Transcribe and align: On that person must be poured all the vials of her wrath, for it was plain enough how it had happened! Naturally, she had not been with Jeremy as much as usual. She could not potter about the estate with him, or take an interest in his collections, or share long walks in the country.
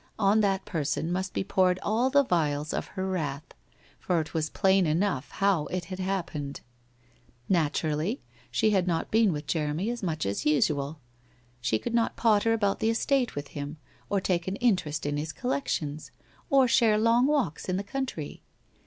On 0.17 0.39
that 0.41 0.65
person 0.65 1.11
must 1.11 1.31
be 1.31 1.43
poured 1.43 1.77
all 1.83 2.09
the 2.09 2.23
vials 2.23 2.73
of 2.73 2.87
her 2.97 3.07
wrath, 3.07 3.43
for 3.99 4.19
it 4.19 4.33
was 4.33 4.49
plain 4.49 4.87
enough 4.87 5.29
how 5.29 5.67
it 5.67 5.85
had 5.93 5.99
happened! 5.99 6.61
Naturally, 7.47 8.19
she 8.49 8.71
had 8.71 8.87
not 8.87 9.11
been 9.11 9.31
with 9.31 9.45
Jeremy 9.45 9.91
as 9.91 10.01
much 10.01 10.25
as 10.25 10.43
usual. 10.43 10.99
She 11.61 11.77
could 11.77 11.93
not 11.93 12.15
potter 12.15 12.51
about 12.51 12.79
the 12.79 12.89
estate 12.89 13.35
with 13.35 13.49
him, 13.49 13.77
or 14.09 14.19
take 14.19 14.47
an 14.47 14.55
interest 14.55 15.05
in 15.05 15.17
his 15.17 15.31
collections, 15.31 16.09
or 16.49 16.67
share 16.67 16.97
long 16.97 17.27
walks 17.27 17.69
in 17.69 17.77
the 17.77 17.83
country. 17.83 18.41